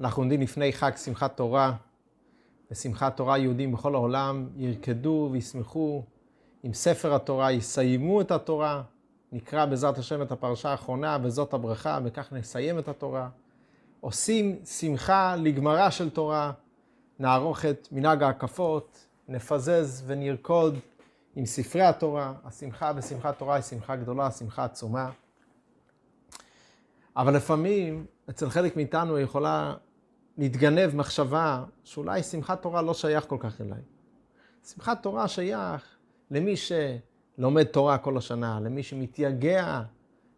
[0.00, 1.72] אנחנו עומדים לפני חג שמחת תורה.
[2.70, 6.02] בשמחת תורה יהודים בכל העולם ירקדו וישמחו
[6.62, 8.82] עם ספר התורה, יסיימו את התורה.
[9.32, 13.28] נקרא בעזרת השם את הפרשה האחרונה, וזאת הברכה, וכך נסיים את התורה.
[14.00, 16.52] עושים שמחה לגמרה של תורה,
[17.18, 20.78] נערוך את מנהג ההקפות, נפזז ונרקוד
[21.36, 22.32] עם ספרי התורה.
[22.44, 25.10] השמחה בשמחת תורה היא שמחה גדולה, שמחה עצומה.
[27.16, 29.74] אבל לפעמים אצל חלק מאיתנו יכולה
[30.40, 33.80] להתגנב מחשבה שאולי שמחת תורה לא שייך כל כך אליי.
[34.74, 35.96] שמחת תורה שייך
[36.30, 39.82] למי שלומד תורה כל השנה, למי שמתייגע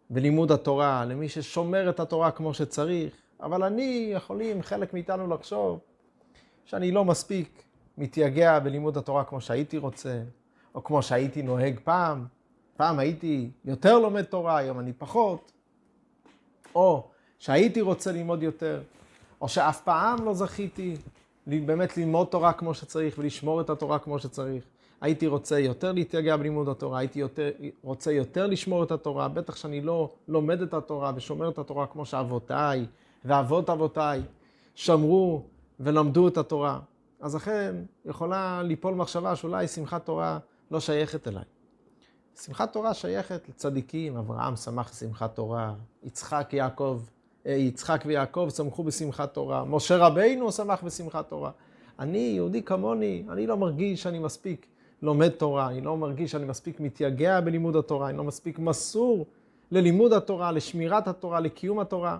[0.09, 3.13] בלימוד התורה, למי ששומר את התורה כמו שצריך.
[3.41, 5.79] אבל אני, יכולים חלק מאיתנו לחשוב
[6.65, 7.63] שאני לא מספיק
[7.97, 10.21] מתייגע בלימוד התורה כמו שהייתי רוצה,
[10.75, 12.25] או כמו שהייתי נוהג פעם.
[12.77, 15.51] פעם הייתי יותר לומד תורה, היום אני פחות.
[16.75, 17.07] או
[17.39, 18.81] שהייתי רוצה ללמוד יותר,
[19.43, 20.95] או שאף פעם לא זכיתי
[21.47, 24.63] באמת ללמוד תורה כמו שצריך ולשמור את התורה כמו שצריך.
[25.01, 27.49] הייתי רוצה יותר להתייגע בלימוד התורה, הייתי יותר,
[27.81, 32.05] רוצה יותר לשמור את התורה, בטח שאני לא לומד את התורה ושומר את התורה כמו
[32.05, 32.85] שאבותיי
[33.25, 34.21] ואבות אבותיי
[34.75, 35.43] שמרו
[35.79, 36.79] ולמדו את התורה.
[37.19, 40.39] אז אכן יכולה ליפול מחשבה שאולי שמחת תורה
[40.71, 41.43] לא שייכת אליי.
[42.41, 45.73] שמחת תורה שייכת לצדיקים, אברהם שמח בשמחת תורה,
[46.03, 47.01] יצחק, יעקב,
[47.45, 51.51] יצחק ויעקב שמחו בשמחת תורה, משה רבינו שמח בשמחת תורה.
[51.99, 54.65] אני, יהודי כמוני, אני לא מרגיש שאני מספיק
[55.01, 59.25] לומד תורה, אני לא מרגיש שאני מספיק מתייגע בלימוד התורה, אני לא מספיק מסור
[59.71, 62.17] ללימוד התורה, לשמירת התורה, לקיום התורה.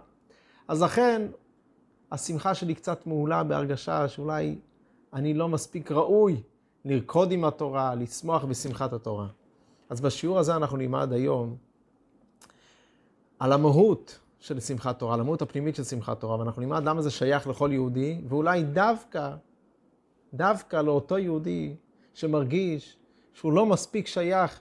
[0.67, 1.21] אז לכן,
[2.11, 4.55] השמחה שלי קצת מעולה בהרגשה שאולי
[5.13, 6.41] אני לא מספיק ראוי
[6.85, 9.27] לרקוד עם התורה, לשמוח בשמחת התורה.
[9.89, 11.55] אז בשיעור הזה אנחנו נלמד היום
[13.39, 17.11] על המהות של שמחת תורה, על המהות הפנימית של שמחת תורה, ואנחנו נלמד למה זה
[17.11, 19.35] שייך לכל יהודי, ואולי דווקא,
[20.33, 21.75] דווקא לאותו יהודי
[22.13, 22.97] שמרגיש
[23.33, 24.59] שהוא לא מספיק שייך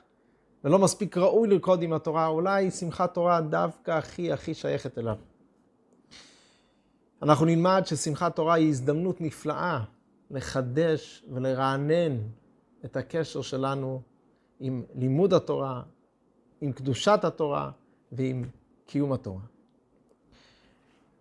[0.64, 5.16] ולא מספיק ראוי לרקוד עם התורה, אולי שמחת תורה דווקא הכי הכי שייכת אליו.
[7.22, 9.84] אנחנו נלמד ששמחת תורה היא הזדמנות נפלאה
[10.30, 12.18] לחדש ולרענן
[12.84, 14.02] את הקשר שלנו
[14.60, 15.82] עם לימוד התורה,
[16.60, 17.70] עם קדושת התורה
[18.12, 18.44] ועם
[18.86, 19.52] קיום התורה.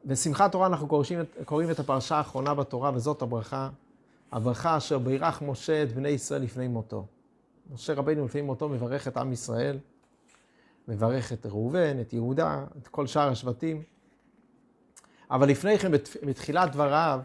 [0.05, 3.69] בשמחת תורה אנחנו קוראים, קוראים את הפרשה האחרונה בתורה, וזאת הברכה,
[4.31, 7.05] הברכה אשר בירך משה את בני ישראל לפני מותו.
[7.73, 9.77] משה רבינו לפני מותו מברך את עם ישראל,
[10.87, 13.83] מברך את ראובן, את יהודה, את כל שאר השבטים.
[15.31, 15.91] אבל לפני כן,
[16.27, 17.21] בתחילת דבריו,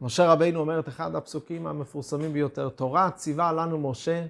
[0.00, 4.26] משה רבינו אומר את אחד הפסוקים המפורסמים ביותר, תורה ציווה לנו משה,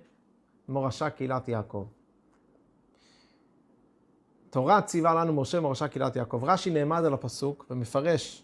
[0.69, 1.87] מורשה קהילת יעקב.
[4.55, 6.41] תורה ציווה לנו משה, מורשה קהילת יעקב.
[6.45, 8.43] רש"י נעמד על הפסוק ומפרש,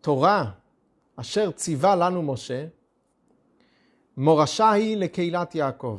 [0.00, 0.50] תורה
[1.16, 2.66] אשר ציווה לנו משה,
[4.16, 5.98] מורשה היא לקהילת יעקב.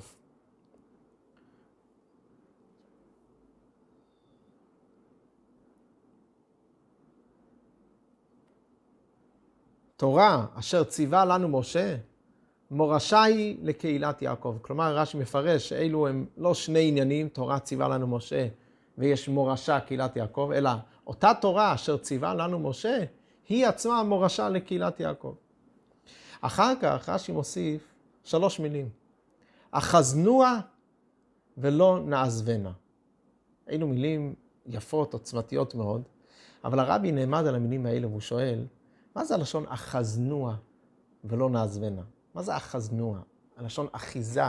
[9.98, 11.96] תורה אשר ציווה לנו משה,
[12.72, 14.58] מורשה היא לקהילת יעקב.
[14.62, 18.48] כלומר, רש"י מפרש שאלו הם לא שני עניינים, תורה ציווה לנו משה
[18.98, 20.70] ויש מורשה קהילת יעקב, אלא
[21.08, 23.04] אותה תורה אשר ציווה לנו משה,
[23.50, 25.36] היא עצמה מורשה לקהילת יעקב.
[26.42, 27.94] אחר כך רש"י מוסיף
[28.24, 28.90] שלוש מילים,
[29.72, 30.60] אחזנוה
[31.58, 32.72] ולא נעזבנה.
[33.70, 36.02] אלו מילים יפות, עוצמתיות מאוד,
[36.64, 38.66] אבל הרבי נעמד על המילים האלה והוא שואל,
[39.16, 40.56] מה זה הלשון אחזנוע
[41.24, 42.02] ולא נעזבנה?
[42.34, 43.20] מה זה אחזנוע?
[43.58, 44.42] הלשון אחיזה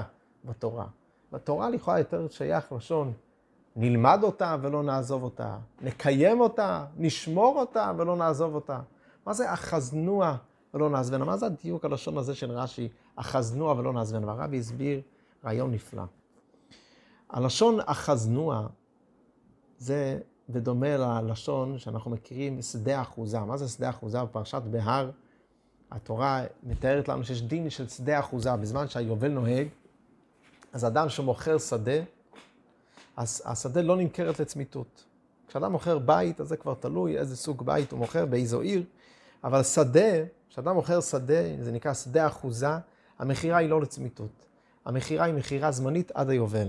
[0.44, 0.86] בתורה.
[1.32, 3.12] בתורה לכאורה יותר שייך לשון
[3.76, 8.80] נלמד אותה ולא נעזוב אותה, נקיים אותה, נשמור אותה ולא נעזוב אותה.
[9.26, 10.36] מה זה אחזנוע
[10.74, 11.24] ולא נעזבנה?
[11.24, 14.26] מה זה הדיוק הלשון הזה של רש"י, אחזנוע ולא נעזבנה?
[14.26, 15.00] והרבי הסביר
[15.44, 16.02] רעיון נפלא.
[17.30, 18.66] הלשון אחזנוע
[19.78, 20.18] זה
[20.48, 23.40] בדומה ללשון שאנחנו מכירים, שדה אחוזה.
[23.40, 24.24] מה זה שדה אחוזה?
[24.24, 25.10] בפרשת בהר,
[25.90, 28.56] התורה מתארת לנו שיש דין של שדה אחוזה.
[28.56, 29.68] בזמן שהיובל נוהג,
[30.72, 32.02] אז אדם שמוכר שדה,
[33.18, 35.04] השדה לא נמכרת לצמיתות.
[35.48, 38.84] כשאדם מוכר בית, אז זה כבר תלוי איזה סוג בית הוא מוכר, באיזו עיר.
[39.44, 42.68] אבל שדה, כשאדם מוכר שדה, זה נקרא שדה אחוזה,
[43.18, 44.46] המכירה היא לא לצמיתות.
[44.84, 46.68] המכירה היא מכירה זמנית עד היובל.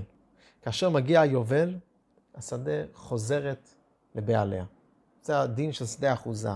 [0.62, 1.76] כאשר מגיע היובל,
[2.36, 3.70] השדה חוזרת
[4.16, 4.66] לבעליה.
[5.24, 6.50] זה הדין של שדה אחוזה.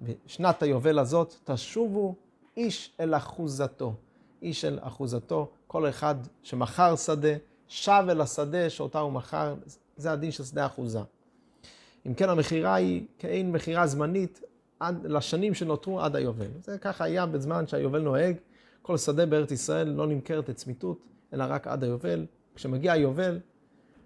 [0.00, 2.14] בשנת היובל הזאת תשובו
[2.56, 3.94] איש אל אחוזתו.
[4.42, 7.34] איש אל אחוזתו, כל אחד שמכר שדה,
[7.70, 9.54] שב אל השדה שאותה הוא מכר,
[9.96, 11.00] זה הדין של שדה אחוזה.
[12.06, 14.40] אם כן, המכירה היא כאין מכירה זמנית
[14.80, 16.46] עד לשנים שנותרו עד היובל.
[16.60, 18.36] זה ככה היה בזמן שהיובל נוהג.
[18.82, 20.98] כל שדה בארץ ישראל לא נמכרת לצמיתות,
[21.32, 22.26] אלא רק עד היובל.
[22.54, 23.38] כשמגיע היובל,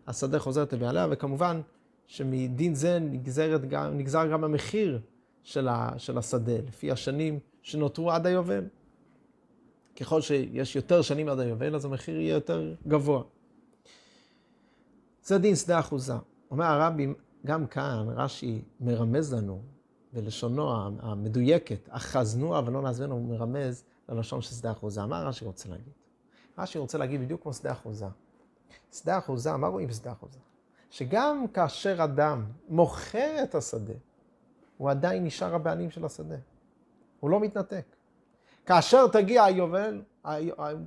[0.06, 1.60] השדה חוזרת לבעליה, וכמובן
[2.06, 5.00] שמדין זה נגזרת גם, נגזר גם המחיר
[5.42, 8.64] של, ה, של השדה, לפי השנים שנותרו עד היובל.
[9.96, 13.22] ככל שיש יותר שנים עד היובל, אז המחיר יהיה יותר גבוה.
[15.24, 16.14] זה דין שדה אחוזה.
[16.50, 17.14] אומר הרבי,
[17.46, 19.62] גם כאן רש"י מרמז לנו,
[20.12, 25.06] בלשונו המדויקת, אחזנוה ולא נעזבנו, הוא מרמז ללשון של שדה אחוזה.
[25.06, 25.92] מה רש"י רוצה להגיד?
[26.58, 28.06] רש"י רוצה להגיד בדיוק כמו שדה אחוזה.
[28.92, 30.38] שדה אחוזה, מה רואים בשדה אחוזה?
[30.90, 33.94] שגם כאשר אדם מוכר את השדה,
[34.78, 36.36] הוא עדיין נשאר הבעלים של השדה.
[37.20, 37.84] הוא לא מתנתק.
[38.66, 40.02] כאשר תגיע היובל,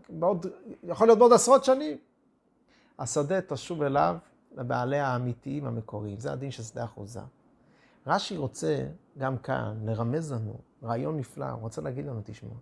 [0.10, 0.46] בעוד,
[0.84, 1.98] יכול להיות בעוד עשרות שנים,
[3.00, 4.18] השדה תשוב אליו
[4.56, 6.20] לבעלי האמיתיים המקוריים.
[6.20, 7.22] זה הדין של שדה אחוזה.
[8.08, 8.86] רש"י רוצה
[9.18, 12.54] גם כאן לרמז לנו רעיון נפלא, הוא רוצה להגיד לנו, תשמעו,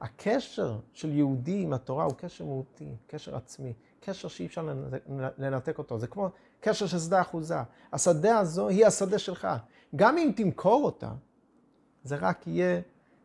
[0.00, 4.68] הקשר של יהודי עם התורה הוא קשר מהותי, קשר עצמי, קשר שאי אפשר
[5.38, 5.98] לנתק אותו.
[5.98, 6.28] זה כמו
[6.60, 7.58] קשר של שדה אחוזה.
[7.92, 9.48] השדה הזו היא השדה שלך.
[9.96, 11.10] גם אם תמכור אותה,
[12.04, 12.80] זה רק יהיה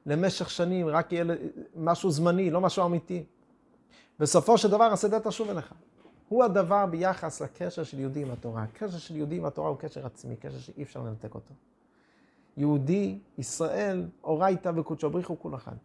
[0.05, 1.23] למשך שנים, רק יהיה
[1.75, 3.25] משהו זמני, לא משהו אמיתי.
[4.19, 5.73] בסופו של דבר השדה תשוב אליך.
[6.29, 8.63] הוא הדבר ביחס לקשר של יהודי עם התורה.
[8.63, 11.53] הקשר של יהודי עם התורה הוא קשר עצמי, קשר שאי אפשר לנתק אותו.
[12.57, 15.75] יהודי, ישראל, אורייתא וקודשו בריחו כול אחד.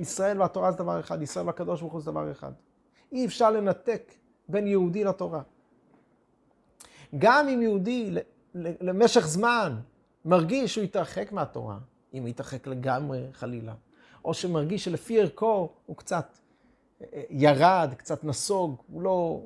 [0.00, 2.52] ישראל והתורה זה דבר אחד, ישראל והקדוש ברוך הוא זה דבר אחד.
[3.12, 4.12] אי אפשר לנתק
[4.48, 5.42] בין יהודי לתורה.
[7.18, 8.14] גם אם יהודי
[8.54, 9.80] למשך זמן
[10.24, 11.78] מרגיש שהוא יתרחק מהתורה,
[12.14, 13.74] אם הוא יתרחק לגמרי חלילה,
[14.24, 16.38] או שמרגיש שלפי ערכו הוא קצת
[17.02, 19.40] אה, ירד, קצת נסוג, הוא לא,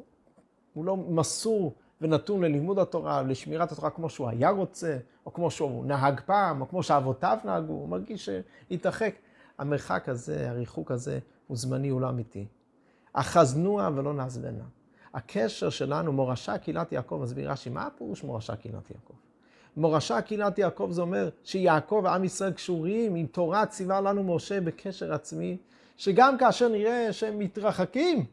[0.78, 5.86] הוא לא מסור ונתון ללימוד התורה, לשמירת התורה כמו שהוא היה רוצה, או כמו שהוא
[5.86, 9.14] נהג פעם, או כמו שאבותיו נהגו, הוא מרגיש שהתרחק.
[9.58, 12.46] המרחק הזה, הריחוק הזה, הוא זמני, הוא לא אמיתי.
[13.12, 14.64] אחזנוה ולא נעזבנה.
[15.14, 19.14] הקשר שלנו, מורשה קהילת יעקב, מסביר רש"י, מה הפירוש מורשה קהילת יעקב?
[19.76, 25.14] מורשה קהילת יעקב זה אומר שיעקב ועם ישראל קשורים עם תורה ציווה לנו משה בקשר
[25.14, 25.56] עצמי,
[25.96, 28.24] שגם כאשר נראה שהם מתרחקים,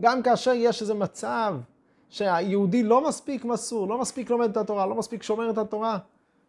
[0.00, 1.56] גם כאשר יש איזה מצב
[2.08, 5.98] שהיהודי לא מספיק מסור, לא מספיק לומד את התורה, לא מספיק שומר את התורה,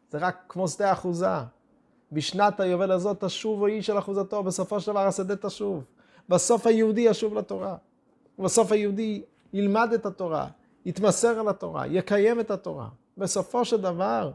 [0.09, 1.27] זה רק כמו שדה אחוזה.
[2.11, 5.83] בשנת היובל הזאת תשוב איש של אחוזתו, בסופו של דבר השדה תשוב.
[6.29, 7.75] בסוף היהודי ישוב לתורה.
[8.39, 9.23] ובסוף היהודי
[9.53, 10.47] ילמד את התורה,
[10.85, 12.89] יתמסר על התורה, יקיים את התורה.
[13.17, 14.31] בסופו של דבר,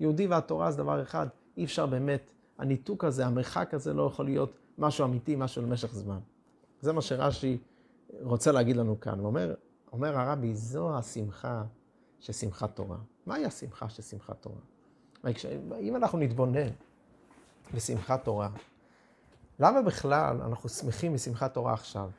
[0.00, 1.26] יהודי והתורה זה דבר אחד.
[1.56, 6.18] אי אפשר באמת, הניתוק הזה, המרחק הזה לא יכול להיות משהו אמיתי, משהו למשך זמן.
[6.80, 7.58] זה מה שרש"י
[8.22, 9.18] רוצה להגיד לנו כאן.
[9.18, 9.54] הוא אומר,
[9.92, 11.62] אומר הרבי, זו השמחה
[12.20, 12.96] של שמחת תורה.
[13.26, 14.60] מהי השמחה של שמחת תורה?
[15.80, 16.68] אם אנחנו נתבונן
[17.74, 18.48] בשמחת תורה,
[19.58, 22.10] למה בכלל אנחנו שמחים משמחת תורה עכשיו?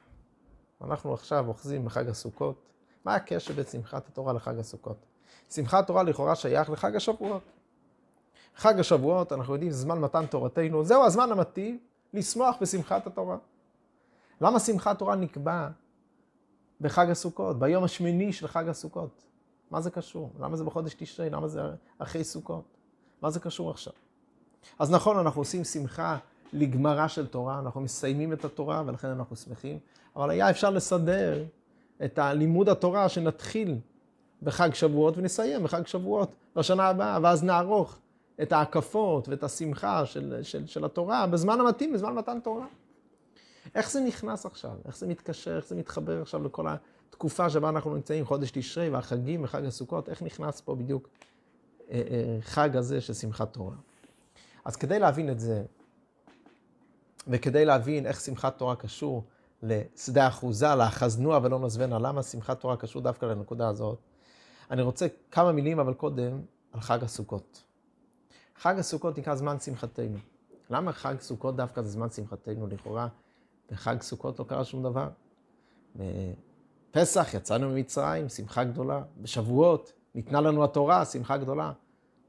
[0.82, 2.56] אנחנו עכשיו אוחזים בחג הסוכות.
[3.06, 5.06] מה הקשר בין שמחת התורה לחג הסוכות?
[5.50, 7.42] שמחת תורה לכאורה שייך לחג השבועות.
[8.56, 11.80] חג השבועות, אנחנו יודעים, זמן מתן תורתנו, זהו הזמן המתאים
[12.14, 13.38] לשמוח בשמחת התורה.
[14.42, 15.68] למה שמחת תורה נקבע
[16.82, 19.22] בחג הסוכות, ביום השמיני של חג הסוכות?
[19.72, 20.32] מה זה קשור?
[20.40, 21.30] למה זה בחודש תשרי?
[21.30, 21.62] למה זה
[21.98, 22.64] אחרי סוכות?
[23.22, 23.94] מה זה קשור עכשיו?
[24.80, 26.18] אז נכון, אנחנו עושים שמחה
[26.54, 29.80] לגמרה של תורה, אנחנו מסיימים את התורה ולכן אנחנו שמחים,
[30.16, 31.44] אבל היה אפשר לסדר
[32.06, 33.78] את הלימוד התורה שנתחיל
[34.44, 38.00] בחג שבועות ונסיים בחג שבועות בשנה הבאה, ואז נערוך
[38.42, 42.66] את ההקפות ואת השמחה של, של, של התורה בזמן המתאים, בזמן מתן תורה.
[43.76, 44.72] איך זה נכנס עכשיו?
[44.86, 45.56] איך זה מתקשר?
[45.56, 46.68] איך זה מתחבר עכשיו לכל
[47.10, 50.10] התקופה שבה אנחנו נמצאים, חודש תשרי והחגים וחג הסוכות?
[50.10, 51.10] איך נכנס פה בדיוק
[51.90, 53.76] אה, אה, חג הזה של שמחת תורה?
[54.66, 55.64] אז כדי להבין את זה,
[57.28, 59.24] וכדי להבין איך שמחת תורה קשור
[59.64, 64.00] לשדה אחוזה, לאחזנוע ולא נזבנה, למה שמחת תורה קשור דווקא לנקודה הזאת,
[64.72, 67.64] אני רוצה כמה מילים, אבל קודם, על חג הסוכות.
[68.56, 70.18] חג הסוכות נקרא זמן שמחתנו.
[70.70, 72.68] למה חג סוכות דווקא זה זמן שמחתנו?
[72.68, 73.08] לכאורה,
[73.72, 75.10] בחג סוכות לא קרה שום דבר.
[75.96, 79.04] בפסח יצאנו ממצרים, שמחה גדולה.
[79.22, 81.72] בשבועות ניתנה לנו התורה, שמחה גדולה.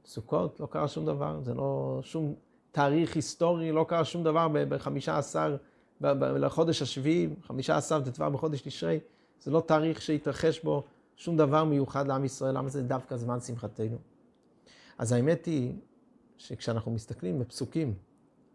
[0.03, 2.33] בסוכות לא קרה שום דבר, זה לא שום
[2.71, 5.57] תאריך היסטורי, לא קרה שום דבר בחמישה עשר,
[6.01, 8.99] לחודש השביעי, חמישה עשר ט"ו בחודש תשרי.
[9.41, 10.83] זה לא תאריך שהתרחש בו
[11.15, 13.97] שום דבר מיוחד לעם ישראל, למה זה דווקא זמן שמחתנו?
[14.97, 15.73] אז האמת היא
[16.37, 17.93] שכשאנחנו מסתכלים בפסוקים,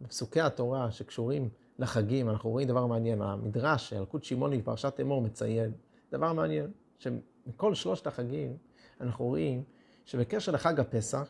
[0.00, 1.48] בפסוקי התורה שקשורים
[1.78, 3.22] לחגים, אנחנו רואים דבר מעניין.
[3.22, 5.72] המדרש, ילקוט שמעוני בפרשת אמור מציין
[6.12, 8.56] דבר מעניין, שמכל שלושת החגים
[9.00, 9.62] אנחנו רואים
[10.04, 11.28] שבקשר לחג הפסח,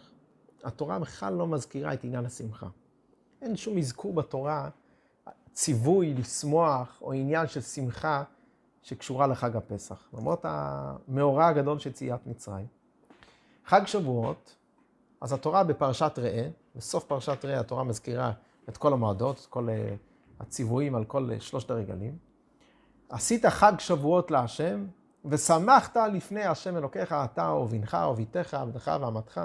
[0.64, 2.67] התורה בכלל לא מזכירה את עניין השמחה.
[3.43, 4.69] אין שום אזכור בתורה,
[5.52, 8.25] ציווי לשמוח או עניין של שמחה
[8.83, 12.67] שקשורה לחג הפסח, למרות המאורע הגדול של יציאת מצרים.
[13.67, 14.57] חג שבועות,
[15.21, 18.33] אז התורה בפרשת ראה, בסוף פרשת ראה התורה מזכירה
[18.69, 19.95] את כל המועדות, את כל אה,
[20.40, 22.18] הציוויים על כל אה, שלושת הרגלים.
[23.09, 24.87] עשית חג שבועות להשם,
[25.25, 29.40] ושמחת לפני השם אלוקיך, אתה ובנך וביתך, עבדך ואמתך.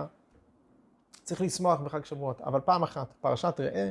[1.24, 3.90] צריך לשמוח בחג שבועות, אבל פעם אחת, פרשת ראה,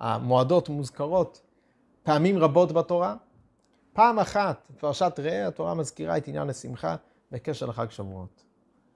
[0.00, 1.42] המועדות מוזכרות
[2.02, 3.16] פעמים רבות בתורה.
[3.92, 6.96] פעם אחת, פרשת ראה, התורה מזכירה את עניין השמחה
[7.32, 8.44] בקשר לחג שבועות.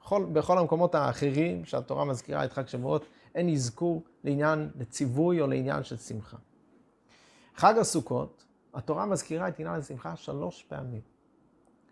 [0.00, 5.85] בכל, בכל המקומות האחרים שהתורה מזכירה את חג שבועות, אין אזכור לעניין, לציווי או לעניין
[5.85, 6.37] של שמחה.
[7.59, 11.00] חג הסוכות, התורה מזכירה את עניין השמחה שלוש פעמים.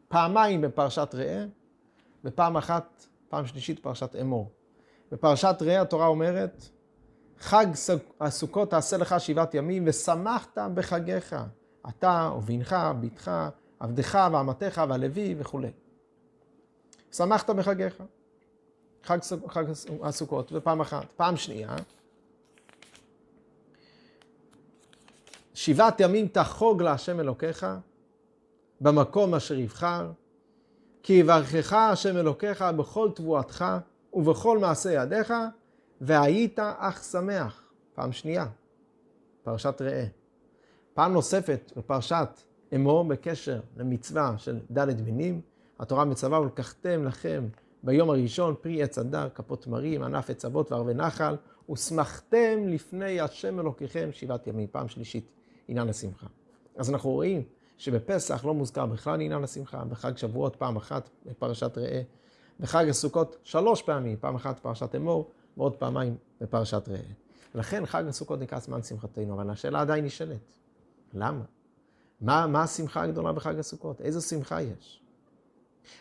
[0.08, 1.44] פעמיים בפרשת ראה,
[2.24, 4.50] ופעם אחת, פעם שלישית פרשת אמור.
[5.12, 6.68] בפרשת ראה התורה אומרת,
[7.38, 7.66] חג
[8.20, 11.36] הסוכות תעשה לך שבעת ימים, ושמחת בחגיך,
[11.88, 13.30] אתה ובנך, בתך,
[13.80, 15.70] עבדך ואמתך והלוי וכולי.
[17.12, 18.02] שמחת בחגיך.
[19.04, 19.18] חג,
[19.48, 19.64] חג
[20.02, 21.06] הסוכות, ופעם אחת.
[21.16, 21.76] פעם שנייה,
[25.56, 27.66] שבעת ימים תחוג להשם אלוקיך
[28.80, 30.10] במקום אשר יבחר,
[31.02, 33.64] כי יברכך השם אלוקיך בכל תבואתך
[34.12, 35.34] ובכל מעשה ידיך,
[36.00, 37.62] והיית אך שמח.
[37.94, 38.46] פעם שנייה,
[39.42, 40.04] פרשת ראה.
[40.94, 42.28] פעם נוספת בפרשת
[42.74, 45.40] אמור בקשר למצווה של ד' מינים,
[45.78, 47.48] התורה מצווה ולקחתם לכם
[47.82, 51.36] ביום הראשון פרי עץ הדר, כפות תמרים, ענף עץ אבות וערבי נחל,
[51.70, 54.66] ושמחתם לפני השם אלוקיכם שבעת ימים.
[54.72, 55.36] פעם שלישית,
[55.68, 56.26] עניין השמחה.
[56.76, 57.42] אז אנחנו רואים
[57.78, 62.02] שבפסח לא מוזכר בכלל עניין השמחה, בחג שבועות פעם אחת בפרשת ראה,
[62.60, 67.00] בחג הסוכות שלוש פעמים, פעם אחת בפרשת אמור ועוד פעמיים בפרשת ראה.
[67.54, 70.52] לכן חג הסוכות נקרא זמן שמחתנו, אבל השאלה עדיין נשאלת,
[71.14, 71.44] למה?
[72.20, 74.00] מה, מה השמחה הגדולה בחג הסוכות?
[74.00, 75.02] איזו שמחה יש?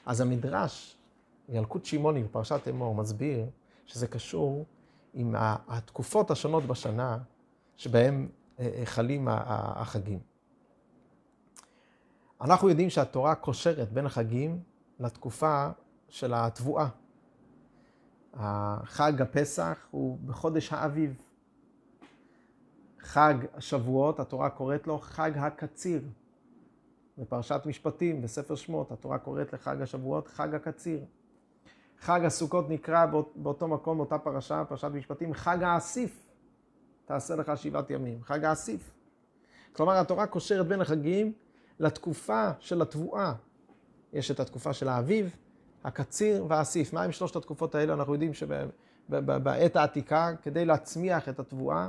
[0.06, 0.98] אז המדרש,
[1.50, 3.46] ילקוט שמעוני בפרשת אמור, מסביר
[3.86, 4.66] שזה קשור
[5.14, 5.36] עם
[5.68, 7.18] התקופות השונות בשנה
[7.78, 8.28] שבהן
[8.86, 10.20] חלים החגים.
[12.42, 14.60] אנחנו יודעים שהתורה קושרת בין החגים
[15.00, 15.70] לתקופה
[16.10, 16.88] של התבואה.
[18.84, 21.22] חג הפסח הוא בחודש האביב.
[23.00, 26.02] חג השבועות, התורה קוראת לו חג הקציר.
[27.18, 31.06] בפרשת משפטים, בספר שמות, התורה קוראת לחג השבועות חג הקציר.
[32.00, 36.25] חג הסוכות נקרא באותו מקום, באותה פרשה, פרשת משפטים, חג האסיף.
[37.06, 38.94] תעשה לך שבעת ימים, חג האסיף.
[39.74, 41.34] כלומר, התורה קושרת בין החגים
[41.80, 43.34] לתקופה של התבואה.
[44.14, 45.36] יש את התקופה של האביב,
[45.84, 46.94] הקציר והאסיף.
[46.94, 47.94] מה עם שלושת התקופות האלה?
[47.94, 51.88] אנחנו יודעים שבעת העתיקה, כדי להצמיח את התבואה,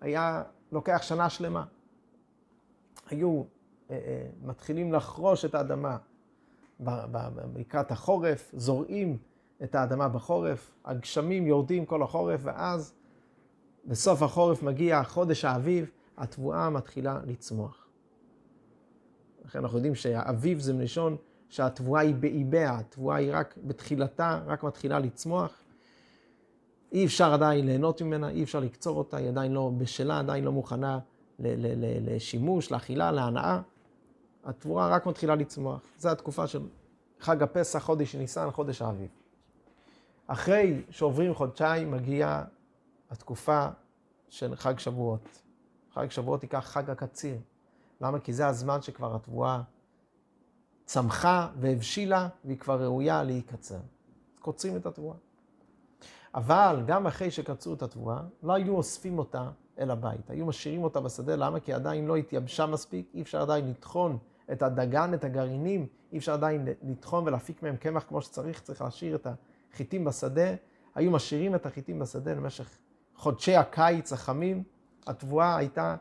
[0.00, 0.42] היה
[0.72, 1.64] לוקח שנה שלמה.
[3.10, 3.42] היו
[3.90, 5.96] אה, אה, מתחילים לחרוש את האדמה
[7.56, 9.18] לקראת החורף, זורעים
[9.62, 12.94] את האדמה בחורף, הגשמים יורדים כל החורף, ואז
[13.86, 17.86] בסוף החורף מגיע חודש האביב, התבואה מתחילה לצמוח.
[19.44, 21.16] לכן אנחנו יודעים שהאביב זה מלשון
[21.48, 25.62] שהתבואה היא באיביה, התבואה היא רק בתחילתה, רק מתחילה לצמוח.
[26.92, 30.52] אי אפשר עדיין ליהנות ממנה, אי אפשר לקצור אותה, היא עדיין לא בשלה, עדיין לא
[30.52, 30.98] מוכנה
[31.38, 33.60] לשימוש, לאכילה, להנאה.
[34.44, 35.80] התבואה רק מתחילה לצמוח.
[35.98, 36.60] זו התקופה של
[37.20, 39.08] חג הפסח, חודש ניסן, חודש האביב.
[40.26, 42.44] אחרי שעוברים חודשיים מגיעה
[43.10, 43.68] התקופה
[44.28, 45.42] של חג שבועות.
[45.94, 47.36] חג שבועות ייקח חג הקציר.
[48.00, 48.20] למה?
[48.20, 49.62] כי זה הזמן שכבר התבואה
[50.84, 53.78] צמחה והבשילה, והיא כבר ראויה להיקצר.
[54.40, 55.16] קוצרים את התבואה.
[56.34, 60.30] אבל גם אחרי שקצרו את התבואה, לא היו אוספים אותה אל הבית.
[60.30, 61.60] היו משאירים אותה בשדה, למה?
[61.60, 64.18] כי עדיין לא התייבשה מספיק, אי אפשר עדיין לטחון
[64.52, 69.16] את הדגן, את הגרעינים, אי אפשר עדיין לטחון ולהפיק מהם קמח כמו שצריך, צריך להשאיר
[69.16, 69.26] את
[69.72, 70.54] החיטים בשדה.
[70.94, 72.78] היו משאירים את החיטים בשדה למשך
[73.16, 74.62] חודשי הקיץ החמים,
[75.06, 75.96] התבואה הייתה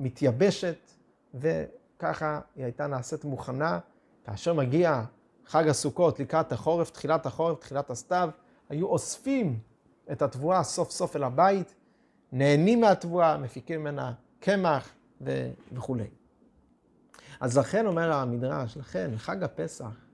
[0.00, 0.90] מתייבשת,
[1.34, 3.78] וככה היא הייתה נעשית מוכנה.
[4.24, 5.02] כאשר מגיע
[5.46, 8.30] חג הסוכות לקראת החורף, תחילת החורף, תחילת הסתיו,
[8.68, 9.58] היו אוספים
[10.12, 11.74] את התבואה סוף סוף אל הבית,
[12.32, 14.88] נהנים מהתבואה, מפיקים ממנה קמח
[15.20, 15.50] ו...
[15.72, 16.06] וכולי.
[17.40, 20.07] אז לכן אומר המדרש, לכן חג הפסח,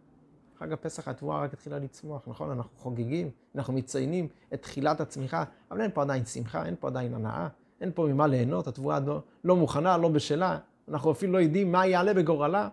[0.59, 2.51] חג הפסח התבואה רק התחילה לצמוח, נכון?
[2.51, 7.15] אנחנו חוגגים, אנחנו מציינים את תחילת הצמיחה, אבל אין פה עדיין שמחה, אין פה עדיין
[7.15, 7.49] הנאה,
[7.81, 10.59] אין פה ממה ליהנות, התבואה לא, לא מוכנה, לא בשלה,
[10.89, 12.69] אנחנו אפילו לא יודעים מה יעלה בגורלה,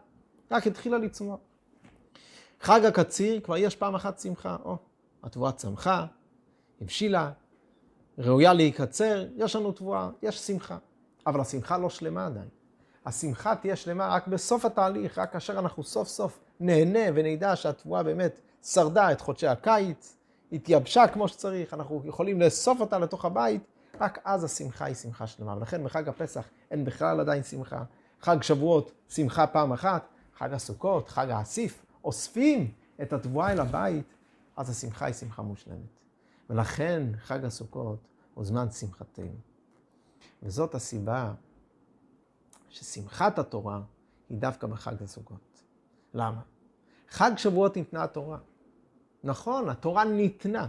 [0.52, 1.40] רק התחילה לצמוח.
[2.62, 4.78] חג הקציר, כבר יש פעם אחת שמחה, או,
[5.24, 6.06] התבואה צמחה,
[6.82, 7.32] הבשילה,
[8.18, 10.78] ראויה להיקצר, יש לנו תבואה, יש שמחה.
[11.28, 12.50] אבל השמחה לא שלמה עדיין.
[13.06, 18.40] השמחה תהיה שלמה רק בסוף התהליך, רק כאשר אנחנו סוף סוף נהנה ונדע שהתבואה באמת
[18.64, 20.18] שרדה את חודשי הקיץ,
[20.52, 23.62] התייבשה כמו שצריך, אנחנו יכולים לאסוף אותה לתוך הבית,
[24.02, 25.58] רק אז השמחה היא שמחה שלמה.
[25.58, 27.84] ולכן בחג הפסח אין בכלל עדיין שמחה.
[28.22, 34.14] חג שבועות, שמחה פעם אחת, חג הסוכות, חג האסיף, אוספים את התבואה אל הבית,
[34.58, 36.00] אז השמחה היא שמחה מושלמת.
[36.50, 39.36] ולכן חג הסוכות הוא זמן שמחתנו.
[40.44, 41.34] וזאת הסיבה
[42.70, 43.82] ששמחת התורה
[44.30, 45.51] היא דווקא בחג הסוכות.
[46.14, 46.42] למה?
[47.10, 48.38] חג שבועות ניתנה התורה.
[49.24, 50.68] נכון, התורה ניתנה,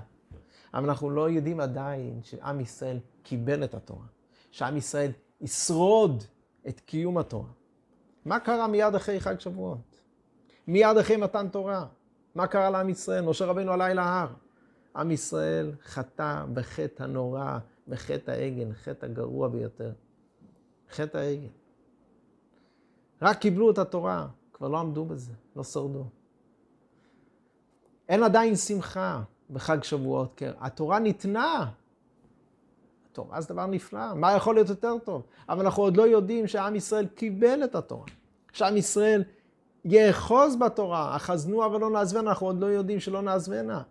[0.75, 4.06] אבל אנחנו לא יודעים עדיין שעם ישראל קיבל את התורה,
[4.50, 6.25] שעם ישראל ישרוד
[6.68, 7.49] את קיום התורה.
[8.25, 10.00] מה קרה מיד אחרי חג שבועות?
[10.66, 11.87] מיד אחרי מתן תורה.
[12.34, 13.25] מה קרה לעם ישראל?
[13.25, 14.28] משה רבנו עלה אל ההר.
[14.96, 17.58] עם ישראל חטא בחטא הנורא,
[17.88, 19.92] בחטא העגל, חטא הגרוע ביותר.
[20.90, 21.49] חטא העגל.
[23.22, 24.26] רק קיבלו את התורה,
[24.62, 26.04] כבר לא עמדו בזה, לא שרדו.
[28.09, 31.71] אין עדיין שמחה בחג שבועות, כי התורה ניתנה.
[33.11, 35.23] התורה זה דבר נפלא, מה יכול להיות יותר טוב?
[35.49, 38.07] אבל אנחנו עוד לא יודעים שעם ישראל קיבל את התורה.
[38.52, 39.25] שעם ישראל
[39.85, 43.83] יאחוז בתורה, אחזנו אבל לא נעזבנה, אנחנו עוד לא יודעים שלא נעזבנה.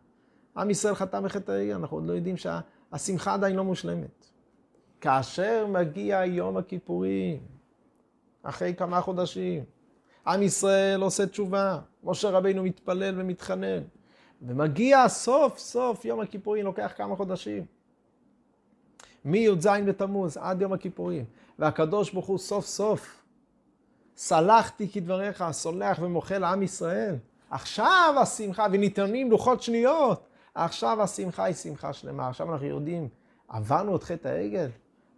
[0.58, 4.26] עם ישראל חטא בחטא העיר, אנחנו עוד לא יודעים שהשמחה עדיין לא מושלמת.
[5.02, 7.40] כאשר מגיע יום הכיפורים,
[8.44, 9.64] אחרי כמה חודשים,
[10.28, 13.82] עם ישראל עושה תשובה, משה רבינו מתפלל ומתחנן,
[14.42, 17.66] ומגיע סוף סוף יום הכיפורים, לוקח כמה חודשים.
[19.26, 21.26] מי"ז בתמוז עד יום הכיפורים,
[21.60, 23.24] והקדוש ברוך הוא סוף סוף,
[24.18, 27.16] סלחתי כדבריך, סולח ומוחל לעם ישראל.
[27.50, 32.30] עכשיו השמחה, וניתנים לוחות שניות, עכשיו השמחה היא שמחה שלמה.
[32.30, 33.08] עכשיו אנחנו יודעים,
[33.48, 34.70] עברנו את חטא העגל,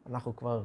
[0.09, 0.61] אנחנו כבר...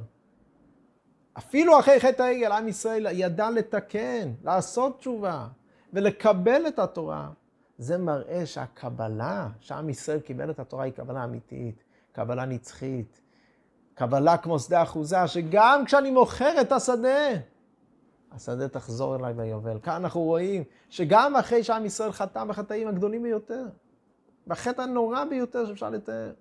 [1.37, 5.47] אפילו אחרי חטא העגל, עם ישראל ידע לתקן, לעשות תשובה
[5.93, 7.29] ולקבל את התורה.
[7.77, 13.21] זה מראה שהקבלה, שעם ישראל קיבל את התורה, היא קבלה אמיתית, קבלה נצחית,
[13.93, 17.29] קבלה כמו שדה אחוזה, שגם כשאני מוכר את השדה,
[18.31, 19.79] השדה תחזור אליי ביובל.
[19.83, 23.65] כאן אנחנו רואים שגם אחרי שעם ישראל חטא בחטאים הגדולים ביותר,
[24.47, 26.31] בחטא הנורא ביותר שאפשר לתאר,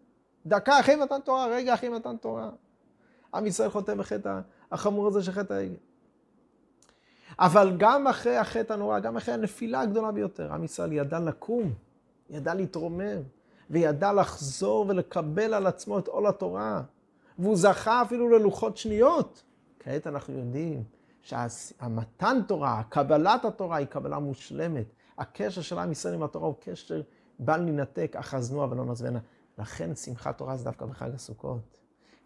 [0.47, 2.51] דקה אחרי מתן תורה, רגע אחרי מתן תורה,
[3.35, 4.41] עם ישראל חוטא בחטא
[4.73, 5.75] החמור הזה של חטא העגל.
[7.39, 11.73] אבל גם אחרי החטא הנורא, גם אחרי הנפילה הגדולה ביותר, עם ישראל ידע לקום,
[12.31, 13.23] ידע להתרומם,
[13.71, 16.83] וידע לחזור ולקבל על עצמו את עול התורה.
[17.39, 19.43] והוא זכה אפילו ללוחות שניות.
[19.79, 20.85] כעת אנחנו יודעים
[21.23, 24.87] שהמתן תורה, קבלת התורה היא קבלה מושלמת.
[25.19, 27.03] הקשר של עם ישראל עם התורה הוא קשר
[27.39, 29.19] בל ננתק, אחזנוה ולא נעזבנה.
[29.59, 31.78] לכן שמחת תורה זה דווקא בחג הסוכות.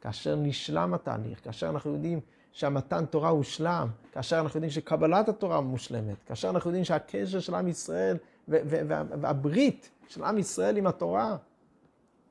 [0.03, 2.21] כאשר נשלם התהליך, כאשר אנחנו יודעים
[2.53, 7.69] שהמתן תורה הושלם, כאשר אנחנו יודעים שקבלת התורה מושלמת, כאשר אנחנו יודעים שהקשר של עם
[7.69, 8.17] ישראל
[8.49, 11.37] והברית של עם ישראל עם התורה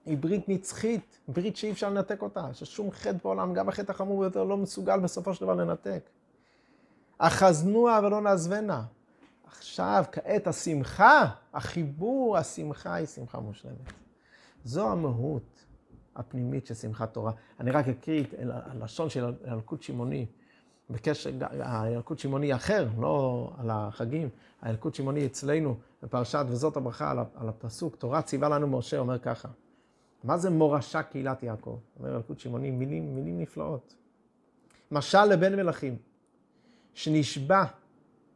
[0.05, 4.43] היא ברית נצחית, ברית שאי אפשר לנתק אותה, ששום חטא בעולם, גם החטא החמור ביותר,
[4.43, 6.09] לא מסוגל בסופו של דבר לנתק.
[7.17, 8.83] אחזנוה ולא נעזבנה.
[9.47, 13.93] עכשיו, כעת השמחה, החיבור, השמחה היא שמחה מושלמת.
[14.63, 15.65] זו המהות
[16.15, 17.31] הפנימית של שמחת תורה.
[17.59, 20.25] אני רק אקריא את הלשון של ילקוט שמעוני,
[20.89, 24.29] בקשר, הילקוט שמעוני אחר, לא על החגים,
[24.61, 29.47] הילקוט שמעוני אצלנו בפרשת וזאת הברכה על הפסוק, תורה ציווה לנו משה, אומר ככה,
[30.23, 31.79] מה זה מורשה קהילת יעקב?
[31.99, 33.95] אומר ילקוט שמעוני, מילים, מילים נפלאות.
[34.91, 35.97] משל לבן מלכים,
[36.93, 37.63] שנשבע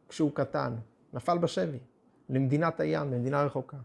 [0.08, 0.74] כשהוא קטן,
[1.12, 1.78] נפל בשבי,
[2.30, 3.76] למדינת הים, למדינה רחוקה.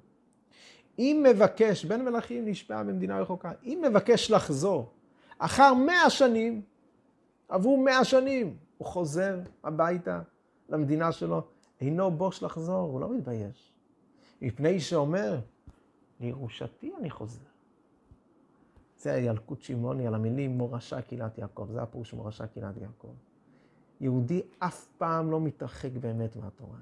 [0.99, 4.91] אם מבקש, בן מלכים נשבע במדינה רחוקה, אם מבקש לחזור,
[5.37, 6.61] אחר מאה שנים,
[7.49, 10.21] עברו מאה שנים, הוא חוזר הביתה
[10.69, 11.41] למדינה שלו,
[11.81, 13.73] אינו בוש לחזור, הוא לא מתבייש.
[14.41, 15.39] מפני שאומר,
[16.19, 17.51] לירושתי אני חוזר.
[18.97, 23.13] זה הילקוט שמעוני על המילים מורשה קהילת יעקב, זה הפירוש מורשה קהילת יעקב.
[24.01, 26.77] יהודי אף פעם לא מתרחק באמת מהתורה.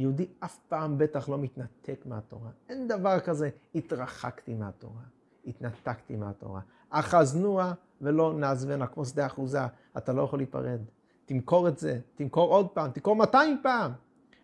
[0.00, 2.50] יהודי אף פעם בטח לא מתנתק מהתורה.
[2.68, 5.02] אין דבר כזה, התרחקתי מהתורה,
[5.46, 6.60] התנתקתי מהתורה.
[6.90, 9.60] אחזנוה ולא נעזבנה, כמו שדה אחוזה,
[9.96, 10.80] אתה לא יכול להיפרד.
[11.26, 13.92] תמכור את זה, תמכור עוד פעם, תמכור 200 פעם.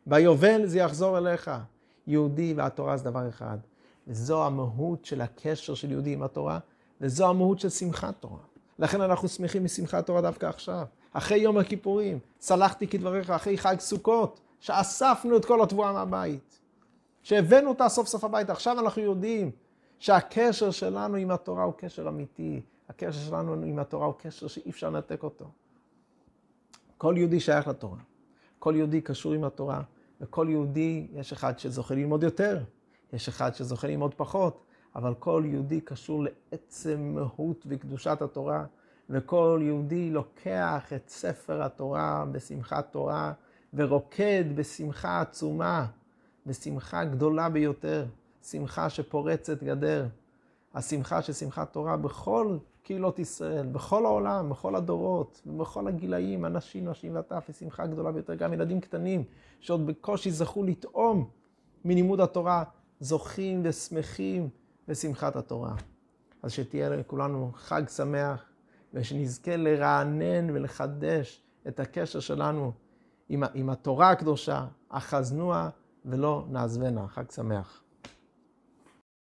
[0.06, 1.50] ביובל זה יחזור אליך.
[2.06, 3.58] יהודי והתורה זה דבר אחד.
[4.06, 6.58] וזו המהות של הקשר של יהודי עם התורה,
[7.00, 8.42] וזו המהות של שמחת תורה.
[8.78, 10.86] לכן אנחנו שמחים משמחת תורה דווקא עכשיו.
[11.12, 16.61] אחרי יום הכיפורים, סלחתי כדבריך, אחרי חג סוכות, שאספנו את כל התבואה מהבית.
[17.22, 18.52] שהבאנו אותה סוף סוף הביתה.
[18.52, 19.50] עכשיו אנחנו יודעים
[19.98, 22.61] שהקשר שלנו עם התורה הוא קשר אמיתי.
[22.88, 25.44] הקשר שלנו עם התורה הוא קשר שאי אפשר לנתק אותו.
[26.98, 27.98] כל יהודי שייך לתורה.
[28.59, 29.83] כל יהודי קשור עם התורה,
[30.20, 32.62] וכל יהודי, יש אחד שזוכה ללמוד יותר,
[33.12, 34.64] יש אחד שזוכה ללמוד פחות,
[34.96, 38.64] אבל כל יהודי קשור לעצם מהות וקדושת התורה,
[39.11, 43.33] וכל יהודי לוקח את ספר התורה בשמחת תורה,
[43.74, 45.87] ורוקד בשמחה עצומה,
[46.46, 48.07] בשמחה גדולה ביותר,
[48.42, 50.07] שמחה שפורצת גדר.
[50.74, 57.16] השמחה של שמחת תורה בכל קהילות ישראל, בכל העולם, בכל הדורות, בכל הגילאים, אנשים, נשים
[57.16, 58.35] וטף, היא שמחה גדולה ביותר.
[58.35, 59.24] גם ילדים קטנים,
[59.61, 61.29] שעוד בקושי זכו לטעום
[61.85, 62.64] מלימוד התורה,
[63.00, 64.48] זוכים ושמחים
[64.88, 65.74] בשמחת התורה.
[66.42, 68.44] אז שתהיה לכולנו חג שמח,
[68.94, 72.72] ושנזכה לרענן ולחדש את הקשר שלנו
[73.28, 75.68] עם, עם התורה הקדושה, אחזנוה
[76.04, 77.08] ולא נעזבנה.
[77.08, 77.82] חג שמח.